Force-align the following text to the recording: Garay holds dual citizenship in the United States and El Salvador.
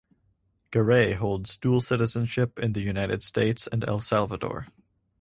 Garay 0.71 1.13
holds 1.13 1.55
dual 1.57 1.79
citizenship 1.79 2.57
in 2.57 2.73
the 2.73 2.81
United 2.81 3.21
States 3.21 3.67
and 3.67 3.87
El 3.87 4.01
Salvador. 4.01 4.65